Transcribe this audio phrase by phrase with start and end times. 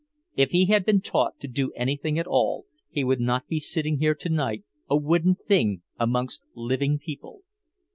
[0.35, 3.99] If he had been taught to do anything at all, he would not be sitting
[3.99, 7.43] here tonight a wooden thing amongst living people.